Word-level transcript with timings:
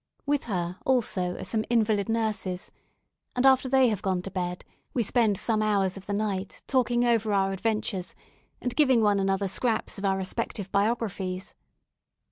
With 0.25 0.45
her, 0.45 0.79
also, 0.83 1.37
are 1.37 1.43
some 1.43 1.63
invalid 1.69 2.09
nurses; 2.09 2.71
and 3.35 3.45
after 3.45 3.69
they 3.69 3.89
have 3.89 4.01
gone 4.01 4.23
to 4.23 4.31
bed, 4.31 4.65
we 4.95 5.03
spend 5.03 5.37
some 5.37 5.61
hours 5.61 5.95
of 5.95 6.07
the 6.07 6.13
night 6.13 6.63
talking 6.65 7.05
over 7.05 7.31
our 7.31 7.51
adventures, 7.51 8.15
and 8.59 8.75
giving 8.75 9.03
one 9.03 9.19
another 9.19 9.47
scraps 9.47 9.99
of 9.99 10.05
our 10.05 10.17
respective 10.17 10.71
biographies. 10.71 11.53